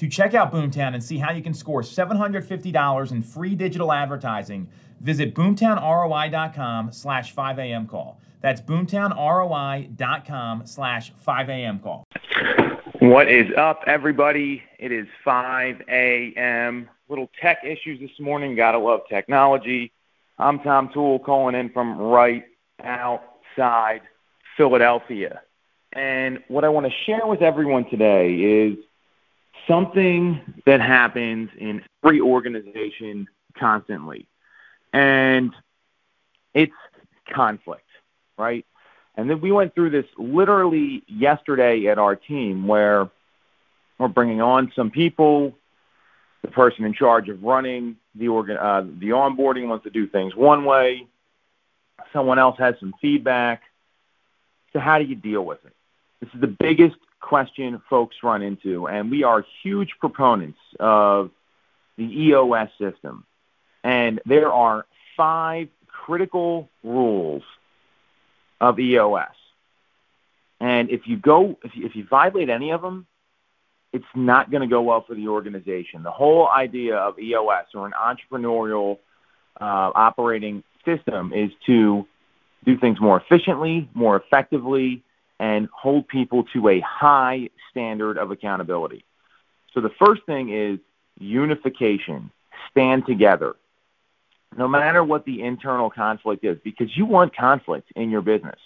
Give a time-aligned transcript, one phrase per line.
[0.00, 4.66] To check out Boomtown and see how you can score $750 in free digital advertising,
[4.98, 8.18] visit boomtownroi.com slash 5am call.
[8.40, 12.04] That's boomtownroi.com slash 5am call.
[13.00, 14.62] What is up, everybody?
[14.78, 16.88] It is 5 a.m.
[17.10, 18.56] Little tech issues this morning.
[18.56, 19.92] Gotta love technology.
[20.38, 22.44] I'm Tom Toole calling in from right
[22.82, 24.00] outside
[24.56, 25.42] Philadelphia.
[25.92, 28.78] And what I want to share with everyone today is
[29.66, 34.26] something that happens in every organization constantly.
[34.92, 35.52] And
[36.54, 36.72] it's
[37.32, 37.84] conflict
[38.40, 38.64] right?
[39.16, 43.08] And then we went through this literally yesterday at our team where
[43.98, 45.54] we're bringing on some people.
[46.42, 50.34] The person in charge of running the organ, uh, the onboarding wants to do things
[50.34, 51.06] one way.
[52.14, 53.60] Someone else has some feedback.
[54.72, 55.74] So how do you deal with it?
[56.20, 61.30] This is the biggest question folks run into, and we are huge proponents of
[61.96, 63.24] the EOS system.
[63.84, 67.42] And there are five critical rules
[68.60, 69.28] of EOS.
[70.60, 73.06] And if you go, if you, if you violate any of them,
[73.92, 76.02] it's not going to go well for the organization.
[76.02, 78.98] The whole idea of EOS or an entrepreneurial
[79.60, 82.06] uh, operating system is to
[82.64, 85.02] do things more efficiently, more effectively,
[85.40, 89.04] and hold people to a high standard of accountability.
[89.74, 90.78] So the first thing is
[91.18, 92.30] unification.
[92.70, 93.56] Stand together
[94.56, 98.58] no matter what the internal conflict is, because you want conflict in your business,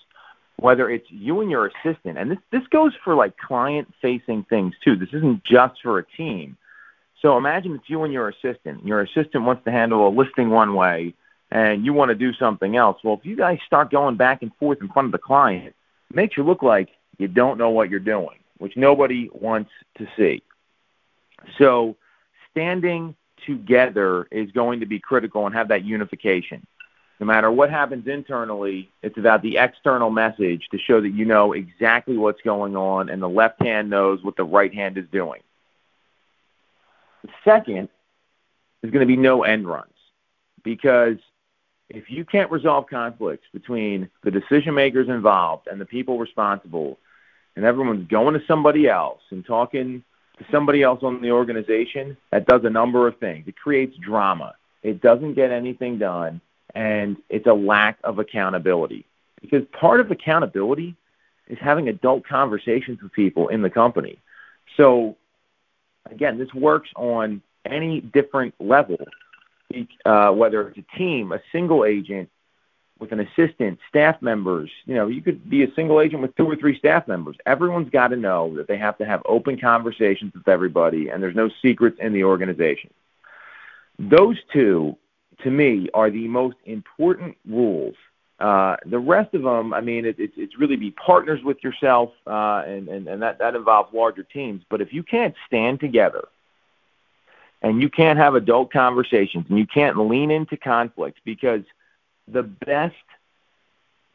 [0.57, 4.75] whether it's you and your assistant, and this this goes for like client facing things
[4.83, 4.97] too.
[4.97, 6.57] This isn't just for a team.
[7.21, 8.85] So imagine it's you and your assistant.
[8.85, 11.15] Your assistant wants to handle a listing one way,
[11.51, 12.99] and you want to do something else.
[13.03, 15.75] Well, if you guys start going back and forth in front of the client,
[16.15, 20.43] makes you look like you don't know what you're doing, which nobody wants to see.
[21.59, 21.97] So
[22.51, 23.15] standing
[23.47, 26.67] together is going to be critical and have that unification.
[27.21, 31.53] No matter what happens internally, it's about the external message to show that you know
[31.53, 35.41] exactly what's going on and the left hand knows what the right hand is doing.
[37.23, 37.89] The second
[38.83, 39.93] is going to be no end runs
[40.63, 41.17] because
[41.89, 46.99] if you can't resolve conflicts between the decision makers involved and the people responsible,
[47.57, 50.03] and everyone's going to somebody else and talking
[50.39, 53.47] to somebody else on the organization that does a number of things.
[53.47, 54.55] It creates drama.
[54.83, 56.41] It doesn't get anything done,
[56.75, 59.07] and it's a lack of accountability.
[59.41, 60.97] Because part of accountability
[61.49, 64.19] is having adult conversations with people in the company.
[64.77, 65.17] So,
[66.11, 68.99] again, this works on any different level,
[70.05, 72.29] uh, whether it's a team, a single agent,
[72.99, 74.71] with an assistant, staff members.
[74.87, 77.37] You know, you could be a single agent with two or three staff members.
[77.45, 81.35] Everyone's got to know that they have to have open conversations with everybody, and there's
[81.35, 82.91] no secrets in the organization.
[83.99, 84.97] Those two,
[85.43, 87.95] to me, are the most important rules.
[88.41, 92.11] Uh, the rest of them, I mean, it, it's it's really be partners with yourself,
[92.27, 94.63] uh, and, and and that that involves larger teams.
[94.69, 96.27] But if you can't stand together,
[97.65, 101.63] and you can't have adult conversations, and you can't lean into conflict because–
[102.29, 102.95] the best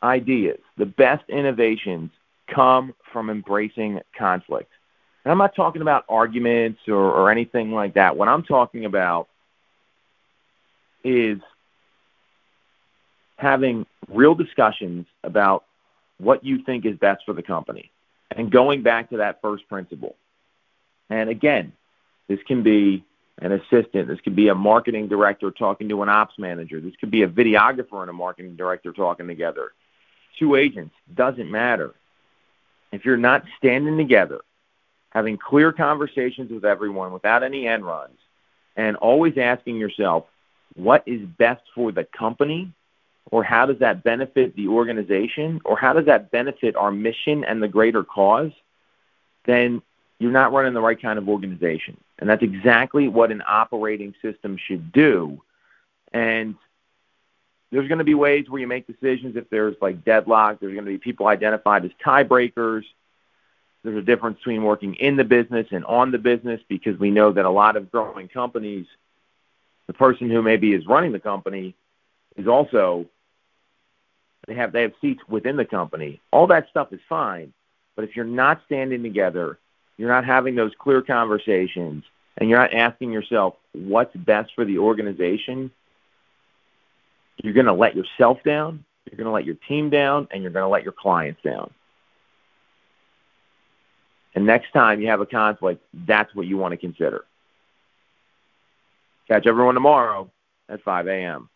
[0.01, 2.11] ideas, the best innovations
[2.47, 4.71] come from embracing conflict.
[5.23, 8.15] And I'm not talking about arguments or, or anything like that.
[8.17, 9.27] What I'm talking about
[11.03, 11.39] is
[13.37, 15.65] having real discussions about
[16.17, 17.91] what you think is best for the company
[18.31, 20.15] and going back to that first principle.
[21.09, 21.73] And again,
[22.27, 23.03] this can be
[23.41, 24.07] an assistant.
[24.07, 26.79] This could be a marketing director talking to an ops manager.
[26.79, 29.71] This could be a videographer and a marketing director talking together.
[30.37, 31.93] Two agents, doesn't matter.
[32.91, 34.41] If you're not standing together,
[35.11, 38.17] having clear conversations with everyone without any end runs,
[38.75, 40.25] and always asking yourself,
[40.75, 42.71] what is best for the company?
[43.31, 45.61] Or how does that benefit the organization?
[45.65, 48.51] Or how does that benefit our mission and the greater cause?
[49.45, 49.81] Then
[50.19, 51.97] you're not running the right kind of organization.
[52.19, 55.41] And that's exactly what an operating system should do.
[56.13, 56.55] And
[57.71, 60.59] there's going to be ways where you make decisions if there's like deadlock.
[60.59, 62.83] There's going to be people identified as tiebreakers.
[63.83, 67.31] There's a difference between working in the business and on the business because we know
[67.31, 68.87] that a lot of growing companies,
[69.87, 71.75] the person who maybe is running the company
[72.35, 73.05] is also
[74.47, 76.21] They have they have seats within the company.
[76.31, 77.53] All that stuff is fine,
[77.95, 79.59] but if you're not standing together,
[79.99, 82.05] you're not having those clear conversations,
[82.37, 85.69] and you're not asking yourself what's best for the organization,
[87.43, 90.53] you're going to let yourself down, you're going to let your team down, and you're
[90.53, 91.69] going to let your clients down.
[94.35, 97.25] And next time you have a conflict, that's what you want to consider.
[99.27, 100.31] Catch everyone tomorrow
[100.69, 101.49] at 5 a.m.